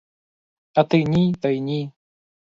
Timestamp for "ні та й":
1.03-1.59